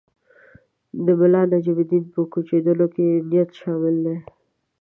د 1.05 1.07
ملانجم 1.19 1.77
الدین 1.81 2.03
په 2.13 2.19
کوچېدلو 2.31 2.87
کې 2.93 3.07
نیت 3.29 3.49
شامل 3.59 3.95
دی. 4.05 4.17